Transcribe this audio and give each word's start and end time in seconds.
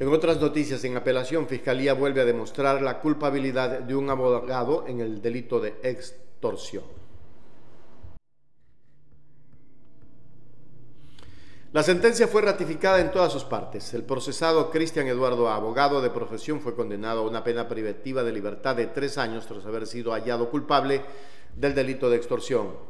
En 0.00 0.08
otras 0.08 0.40
noticias, 0.40 0.82
en 0.84 0.96
apelación, 0.96 1.46
Fiscalía 1.46 1.92
vuelve 1.92 2.22
a 2.22 2.24
demostrar 2.24 2.80
la 2.80 3.00
culpabilidad 3.00 3.80
de 3.80 3.94
un 3.94 4.08
abogado 4.08 4.86
en 4.86 5.00
el 5.00 5.20
delito 5.20 5.60
de 5.60 5.74
extorsión. 5.82 6.84
La 11.74 11.82
sentencia 11.82 12.26
fue 12.28 12.40
ratificada 12.40 12.98
en 12.98 13.10
todas 13.10 13.30
sus 13.30 13.44
partes. 13.44 13.92
El 13.92 14.04
procesado 14.04 14.70
Cristian 14.70 15.06
Eduardo, 15.06 15.50
abogado 15.50 16.00
de 16.00 16.08
profesión, 16.08 16.62
fue 16.62 16.74
condenado 16.74 17.20
a 17.20 17.28
una 17.28 17.44
pena 17.44 17.68
privativa 17.68 18.22
de 18.22 18.32
libertad 18.32 18.76
de 18.76 18.86
tres 18.86 19.18
años 19.18 19.46
tras 19.46 19.66
haber 19.66 19.86
sido 19.86 20.12
hallado 20.12 20.48
culpable 20.48 21.02
del 21.54 21.74
delito 21.74 22.08
de 22.08 22.16
extorsión. 22.16 22.89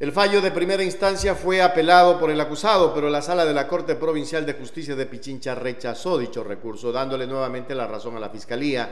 El 0.00 0.12
fallo 0.12 0.40
de 0.40 0.52
primera 0.52 0.84
instancia 0.84 1.34
fue 1.34 1.60
apelado 1.60 2.20
por 2.20 2.30
el 2.30 2.40
acusado, 2.40 2.94
pero 2.94 3.10
la 3.10 3.20
sala 3.20 3.44
de 3.44 3.52
la 3.52 3.66
Corte 3.66 3.96
Provincial 3.96 4.46
de 4.46 4.52
Justicia 4.52 4.94
de 4.94 5.06
Pichincha 5.06 5.56
rechazó 5.56 6.18
dicho 6.18 6.44
recurso, 6.44 6.92
dándole 6.92 7.26
nuevamente 7.26 7.74
la 7.74 7.88
razón 7.88 8.16
a 8.16 8.20
la 8.20 8.30
Fiscalía, 8.30 8.88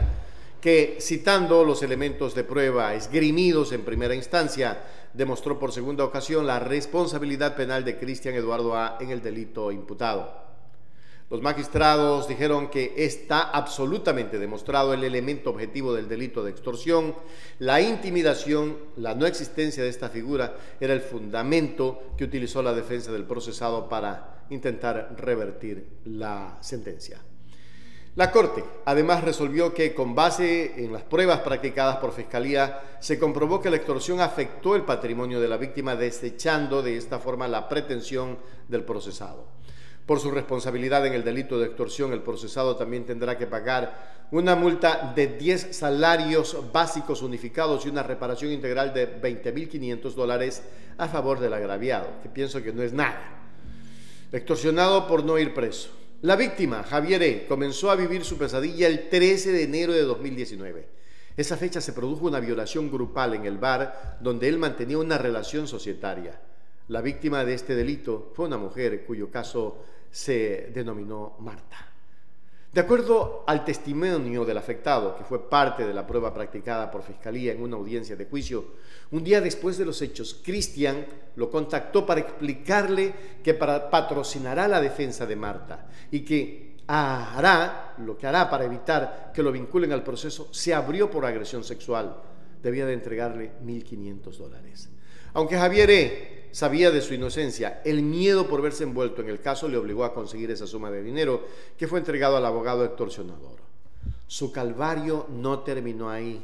que 0.60 0.98
citando 1.00 1.62
los 1.62 1.84
elementos 1.84 2.34
de 2.34 2.42
prueba 2.42 2.92
esgrimidos 2.94 3.70
en 3.70 3.84
primera 3.84 4.16
instancia, 4.16 4.80
demostró 5.14 5.60
por 5.60 5.70
segunda 5.70 6.02
ocasión 6.02 6.44
la 6.44 6.58
responsabilidad 6.58 7.54
penal 7.54 7.84
de 7.84 7.98
Cristian 7.98 8.34
Eduardo 8.34 8.74
A 8.74 8.98
en 8.98 9.10
el 9.10 9.22
delito 9.22 9.70
imputado. 9.70 10.45
Los 11.28 11.42
magistrados 11.42 12.28
dijeron 12.28 12.70
que 12.70 12.94
está 12.98 13.40
absolutamente 13.40 14.38
demostrado 14.38 14.94
el 14.94 15.02
elemento 15.02 15.50
objetivo 15.50 15.92
del 15.92 16.08
delito 16.08 16.44
de 16.44 16.52
extorsión. 16.52 17.16
La 17.58 17.80
intimidación, 17.80 18.76
la 18.96 19.16
no 19.16 19.26
existencia 19.26 19.82
de 19.82 19.88
esta 19.88 20.08
figura, 20.08 20.56
era 20.78 20.94
el 20.94 21.00
fundamento 21.00 22.00
que 22.16 22.22
utilizó 22.22 22.62
la 22.62 22.74
defensa 22.74 23.10
del 23.10 23.24
procesado 23.24 23.88
para 23.88 24.44
intentar 24.50 25.16
revertir 25.18 25.98
la 26.04 26.58
sentencia. 26.60 27.18
La 28.14 28.30
Corte 28.30 28.64
además 28.84 29.24
resolvió 29.24 29.74
que 29.74 29.94
con 29.94 30.14
base 30.14 30.84
en 30.84 30.92
las 30.92 31.02
pruebas 31.02 31.40
practicadas 31.40 31.96
por 31.96 32.12
Fiscalía 32.12 32.98
se 33.00 33.18
comprobó 33.18 33.60
que 33.60 33.68
la 33.68 33.76
extorsión 33.76 34.20
afectó 34.20 34.76
el 34.76 34.82
patrimonio 34.82 35.40
de 35.40 35.48
la 35.48 35.56
víctima 35.56 35.96
desechando 35.96 36.82
de 36.82 36.96
esta 36.96 37.18
forma 37.18 37.48
la 37.48 37.68
pretensión 37.68 38.38
del 38.68 38.84
procesado. 38.84 39.56
Por 40.06 40.20
su 40.20 40.30
responsabilidad 40.30 41.04
en 41.04 41.14
el 41.14 41.24
delito 41.24 41.58
de 41.58 41.66
extorsión, 41.66 42.12
el 42.12 42.22
procesado 42.22 42.76
también 42.76 43.04
tendrá 43.04 43.36
que 43.36 43.48
pagar 43.48 44.26
una 44.30 44.54
multa 44.54 45.12
de 45.14 45.26
10 45.26 45.76
salarios 45.76 46.56
básicos 46.72 47.22
unificados 47.22 47.84
y 47.84 47.88
una 47.88 48.04
reparación 48.04 48.52
integral 48.52 48.94
de 48.94 49.20
20.500 49.20 50.14
dólares 50.14 50.62
a 50.96 51.08
favor 51.08 51.40
del 51.40 51.54
agraviado, 51.54 52.08
que 52.22 52.28
pienso 52.28 52.62
que 52.62 52.72
no 52.72 52.82
es 52.82 52.92
nada. 52.92 53.20
Extorsionado 54.30 55.08
por 55.08 55.24
no 55.24 55.38
ir 55.38 55.52
preso. 55.52 55.90
La 56.22 56.36
víctima, 56.36 56.84
Javier 56.84 57.22
E., 57.22 57.46
comenzó 57.46 57.90
a 57.90 57.96
vivir 57.96 58.24
su 58.24 58.38
pesadilla 58.38 58.86
el 58.86 59.08
13 59.08 59.52
de 59.52 59.62
enero 59.64 59.92
de 59.92 60.02
2019. 60.02 60.88
Esa 61.36 61.56
fecha 61.56 61.80
se 61.80 61.92
produjo 61.92 62.26
una 62.26 62.40
violación 62.40 62.90
grupal 62.90 63.34
en 63.34 63.44
el 63.44 63.58
bar 63.58 64.18
donde 64.20 64.48
él 64.48 64.58
mantenía 64.58 64.98
una 64.98 65.18
relación 65.18 65.68
societaria. 65.68 66.40
La 66.88 67.00
víctima 67.00 67.44
de 67.44 67.54
este 67.54 67.74
delito 67.74 68.30
fue 68.34 68.46
una 68.46 68.58
mujer 68.58 69.04
cuyo 69.04 69.28
caso 69.28 69.78
se 70.10 70.70
denominó 70.72 71.36
Marta. 71.40 71.92
De 72.72 72.80
acuerdo 72.80 73.42
al 73.46 73.64
testimonio 73.64 74.44
del 74.44 74.58
afectado, 74.58 75.16
que 75.16 75.24
fue 75.24 75.48
parte 75.48 75.86
de 75.86 75.94
la 75.94 76.06
prueba 76.06 76.32
practicada 76.32 76.90
por 76.90 77.02
Fiscalía 77.02 77.52
en 77.52 77.62
una 77.62 77.76
audiencia 77.76 78.14
de 78.14 78.26
juicio, 78.26 78.66
un 79.10 79.24
día 79.24 79.40
después 79.40 79.78
de 79.78 79.84
los 79.84 80.00
hechos, 80.02 80.42
Cristian 80.44 81.06
lo 81.36 81.50
contactó 81.50 82.06
para 82.06 82.20
explicarle 82.20 83.14
que 83.42 83.54
patrocinará 83.54 84.68
la 84.68 84.80
defensa 84.80 85.26
de 85.26 85.36
Marta 85.36 85.88
y 86.10 86.20
que 86.20 86.76
hará 86.86 87.94
lo 87.98 88.16
que 88.16 88.26
hará 88.26 88.48
para 88.48 88.64
evitar 88.64 89.32
que 89.34 89.42
lo 89.42 89.50
vinculen 89.50 89.90
al 89.92 90.04
proceso, 90.04 90.48
se 90.52 90.72
abrió 90.74 91.10
por 91.10 91.24
agresión 91.24 91.64
sexual. 91.64 92.16
Debía 92.62 92.86
de 92.86 92.92
entregarle 92.92 93.52
1.500 93.64 94.36
dólares. 94.36 94.88
Aunque 95.32 95.56
Javier 95.56 95.90
E 95.90 96.25
sabía 96.56 96.90
de 96.90 97.02
su 97.02 97.12
inocencia. 97.12 97.82
El 97.84 98.00
miedo 98.00 98.48
por 98.48 98.62
verse 98.62 98.84
envuelto 98.84 99.20
en 99.20 99.28
el 99.28 99.42
caso 99.42 99.68
le 99.68 99.76
obligó 99.76 100.04
a 100.04 100.14
conseguir 100.14 100.50
esa 100.50 100.66
suma 100.66 100.90
de 100.90 101.02
dinero 101.02 101.46
que 101.76 101.86
fue 101.86 101.98
entregado 101.98 102.34
al 102.38 102.46
abogado 102.46 102.82
extorsionador. 102.82 103.58
Su 104.26 104.52
calvario 104.52 105.26
no 105.28 105.58
terminó 105.58 106.08
ahí. 106.08 106.42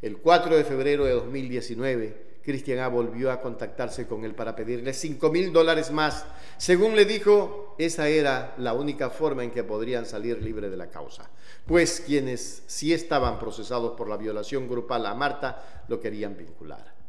El 0.00 0.16
4 0.16 0.56
de 0.56 0.64
febrero 0.64 1.04
de 1.04 1.12
2019, 1.12 2.38
Cristian 2.42 2.78
A. 2.78 2.88
volvió 2.88 3.30
a 3.30 3.42
contactarse 3.42 4.06
con 4.06 4.24
él 4.24 4.34
para 4.34 4.56
pedirle 4.56 4.94
5 4.94 5.30
mil 5.30 5.52
dólares 5.52 5.90
más. 5.90 6.24
Según 6.56 6.96
le 6.96 7.04
dijo, 7.04 7.74
esa 7.76 8.08
era 8.08 8.54
la 8.56 8.72
única 8.72 9.10
forma 9.10 9.44
en 9.44 9.50
que 9.50 9.62
podrían 9.62 10.06
salir 10.06 10.42
libres 10.42 10.70
de 10.70 10.78
la 10.78 10.88
causa, 10.88 11.28
pues 11.66 12.00
quienes 12.06 12.62
sí 12.66 12.94
estaban 12.94 13.38
procesados 13.38 13.92
por 13.92 14.08
la 14.08 14.16
violación 14.16 14.66
grupal 14.70 15.04
a 15.04 15.14
Marta 15.14 15.84
lo 15.86 16.00
querían 16.00 16.34
vincular. 16.34 16.99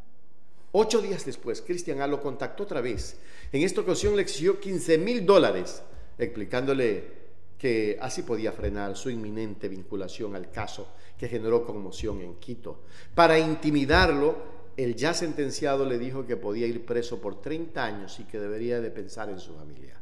Ocho 0.73 1.01
días 1.01 1.25
después, 1.25 1.61
Cristian 1.61 2.01
A 2.01 2.07
lo 2.07 2.21
contactó 2.21 2.63
otra 2.63 2.79
vez. 2.79 3.17
En 3.51 3.61
esta 3.63 3.81
ocasión 3.81 4.15
le 4.15 4.21
exigió 4.21 4.59
15 4.59 4.97
mil 4.97 5.25
dólares, 5.25 5.83
explicándole 6.17 7.21
que 7.57 7.97
así 8.01 8.23
podía 8.23 8.51
frenar 8.51 8.95
su 8.95 9.09
inminente 9.09 9.67
vinculación 9.67 10.35
al 10.35 10.49
caso 10.49 10.87
que 11.17 11.27
generó 11.27 11.65
conmoción 11.65 12.21
en 12.21 12.35
Quito. 12.35 12.85
Para 13.13 13.37
intimidarlo, 13.37 14.35
el 14.77 14.95
ya 14.95 15.13
sentenciado 15.13 15.85
le 15.85 15.99
dijo 15.99 16.25
que 16.25 16.37
podía 16.37 16.65
ir 16.65 16.85
preso 16.85 17.19
por 17.19 17.41
30 17.41 17.83
años 17.83 18.19
y 18.19 18.23
que 18.23 18.39
debería 18.39 18.79
de 18.79 18.89
pensar 18.89 19.29
en 19.29 19.39
su 19.39 19.53
familia. 19.53 20.00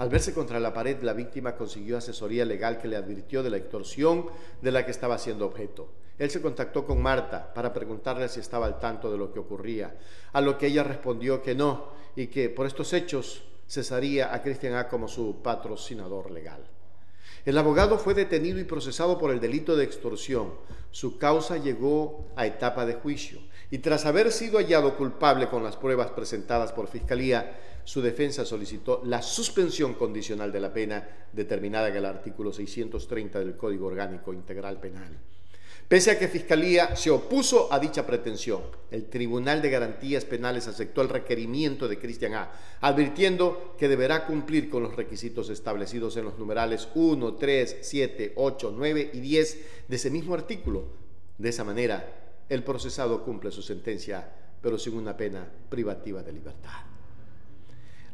Al 0.00 0.08
verse 0.08 0.32
contra 0.32 0.58
la 0.58 0.72
pared, 0.72 1.02
la 1.02 1.12
víctima 1.12 1.54
consiguió 1.54 1.98
asesoría 1.98 2.46
legal 2.46 2.78
que 2.78 2.88
le 2.88 2.96
advirtió 2.96 3.42
de 3.42 3.50
la 3.50 3.58
extorsión 3.58 4.24
de 4.62 4.72
la 4.72 4.82
que 4.86 4.92
estaba 4.92 5.18
siendo 5.18 5.44
objeto. 5.44 5.90
Él 6.18 6.30
se 6.30 6.40
contactó 6.40 6.86
con 6.86 7.02
Marta 7.02 7.52
para 7.52 7.74
preguntarle 7.74 8.26
si 8.30 8.40
estaba 8.40 8.64
al 8.64 8.78
tanto 8.78 9.12
de 9.12 9.18
lo 9.18 9.30
que 9.30 9.40
ocurría, 9.40 9.94
a 10.32 10.40
lo 10.40 10.56
que 10.56 10.68
ella 10.68 10.84
respondió 10.84 11.42
que 11.42 11.54
no 11.54 11.88
y 12.16 12.28
que 12.28 12.48
por 12.48 12.66
estos 12.66 12.94
hechos 12.94 13.42
cesaría 13.68 14.34
a 14.34 14.40
Cristian 14.40 14.76
A 14.76 14.88
como 14.88 15.06
su 15.06 15.42
patrocinador 15.42 16.30
legal. 16.30 16.64
El 17.44 17.56
abogado 17.58 17.98
fue 17.98 18.14
detenido 18.14 18.58
y 18.58 18.64
procesado 18.64 19.18
por 19.18 19.30
el 19.30 19.40
delito 19.40 19.76
de 19.76 19.84
extorsión. 19.84 20.52
Su 20.90 21.18
causa 21.18 21.56
llegó 21.56 22.26
a 22.36 22.46
etapa 22.46 22.84
de 22.86 22.94
juicio 22.94 23.40
y 23.70 23.78
tras 23.78 24.04
haber 24.04 24.32
sido 24.32 24.58
hallado 24.58 24.96
culpable 24.96 25.48
con 25.48 25.62
las 25.62 25.76
pruebas 25.76 26.10
presentadas 26.10 26.72
por 26.72 26.88
Fiscalía, 26.88 27.58
su 27.84 28.02
defensa 28.02 28.44
solicitó 28.44 29.00
la 29.04 29.22
suspensión 29.22 29.94
condicional 29.94 30.52
de 30.52 30.60
la 30.60 30.72
pena 30.72 31.08
determinada 31.32 31.88
en 31.88 31.96
el 31.96 32.04
artículo 32.04 32.52
630 32.52 33.38
del 33.38 33.56
Código 33.56 33.86
Orgánico 33.86 34.32
Integral 34.32 34.80
Penal. 34.80 35.18
Pese 35.90 36.12
a 36.12 36.18
que 36.20 36.28
Fiscalía 36.28 36.94
se 36.94 37.10
opuso 37.10 37.66
a 37.72 37.80
dicha 37.80 38.06
pretensión, 38.06 38.62
el 38.92 39.06
Tribunal 39.06 39.60
de 39.60 39.70
Garantías 39.70 40.24
Penales 40.24 40.68
aceptó 40.68 41.02
el 41.02 41.08
requerimiento 41.08 41.88
de 41.88 41.98
Cristian 41.98 42.34
A., 42.34 42.52
advirtiendo 42.80 43.74
que 43.76 43.88
deberá 43.88 44.24
cumplir 44.24 44.70
con 44.70 44.84
los 44.84 44.94
requisitos 44.94 45.50
establecidos 45.50 46.16
en 46.16 46.26
los 46.26 46.38
numerales 46.38 46.86
1, 46.94 47.34
3, 47.34 47.78
7, 47.80 48.34
8, 48.36 48.72
9 48.76 49.10
y 49.14 49.18
10 49.18 49.58
de 49.88 49.96
ese 49.96 50.10
mismo 50.10 50.34
artículo. 50.34 50.84
De 51.38 51.48
esa 51.48 51.64
manera, 51.64 52.38
el 52.48 52.62
procesado 52.62 53.24
cumple 53.24 53.50
su 53.50 53.60
sentencia, 53.60 54.32
pero 54.62 54.78
sin 54.78 54.94
una 54.94 55.16
pena 55.16 55.44
privativa 55.68 56.22
de 56.22 56.32
libertad. 56.32 56.89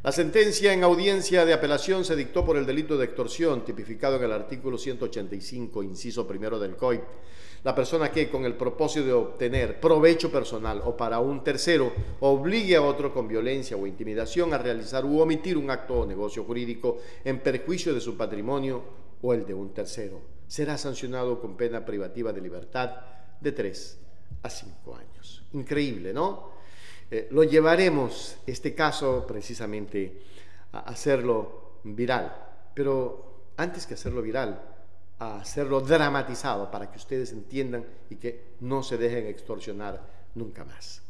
La 0.06 0.12
sentencia 0.12 0.72
en 0.72 0.84
audiencia 0.84 1.44
de 1.44 1.53
apelación 1.53 2.05
se 2.05 2.15
dictó 2.15 2.44
por 2.44 2.56
el 2.56 2.65
delito 2.65 2.97
de 2.97 3.06
extorsión, 3.06 3.65
tipificado 3.65 4.15
en 4.15 4.22
el 4.22 4.31
artículo 4.31 4.78
185, 4.78 5.83
inciso 5.83 6.28
primero 6.28 6.61
del 6.61 6.77
COIP. 6.77 7.03
La 7.65 7.75
persona 7.75 8.12
que, 8.12 8.31
con 8.31 8.45
el 8.45 8.55
propósito 8.55 9.05
de 9.05 9.12
obtener 9.12 9.81
provecho 9.81 10.31
personal 10.31 10.81
o 10.84 10.97
para 10.97 11.19
un 11.19 11.43
tercero, 11.43 11.93
obligue 12.21 12.77
a 12.77 12.83
otro 12.83 13.12
con 13.12 13.27
violencia 13.27 13.77
o 13.77 13.84
intimidación 13.84 14.55
a 14.55 14.59
realizar 14.59 15.05
u 15.05 15.19
omitir 15.19 15.59
un 15.59 15.72
acto 15.72 15.95
o 15.95 16.06
negocio 16.06 16.45
jurídico 16.45 16.98
en 17.25 17.41
perjuicio 17.41 17.92
de 17.92 18.01
su 18.01 18.16
patrimonio 18.16 18.84
o 19.22 19.34
el 19.34 19.45
de 19.45 19.54
un 19.54 19.75
tercero, 19.75 20.21
será 20.47 20.78
sancionado 20.78 21.41
con 21.41 21.57
pena 21.57 21.84
privativa 21.84 22.33
de 22.33 22.42
libertad 22.42 22.91
de 23.41 23.51
tres 23.51 23.98
a 24.41 24.51
cinco 24.51 24.95
años. 24.95 25.42
Increíble, 25.53 26.13
¿no? 26.15 26.54
Eh, 27.10 27.28
lo 27.30 27.44
llevaremos, 27.44 28.38
este 28.47 28.74
caso, 28.74 29.24
precisamente 29.26 30.22
a 30.72 30.80
hacerlo 30.80 31.80
viral. 31.84 32.34
Pero 32.74 33.50
antes 33.56 33.86
que 33.86 33.94
hacerlo 33.94 34.22
viral, 34.22 34.60
a 35.18 35.41
hacerlo 35.41 35.80
dramatizado 35.80 36.70
para 36.70 36.91
que 36.91 36.98
ustedes 36.98 37.32
entiendan 37.32 37.86
y 38.10 38.16
que 38.16 38.56
no 38.60 38.82
se 38.82 38.98
dejen 38.98 39.26
extorsionar 39.26 40.03
nunca 40.34 40.64
más. 40.64 41.03